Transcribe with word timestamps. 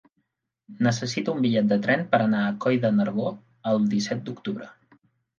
Necessito 0.85 1.33
un 1.35 1.41
bitllet 1.45 1.67
de 1.73 1.77
tren 1.83 2.01
per 2.15 2.19
anar 2.27 2.39
a 2.45 2.55
Coll 2.65 2.77
de 2.85 2.91
Nargó 3.01 3.27
el 3.73 3.85
disset 3.91 4.25
d'octubre. 4.31 4.71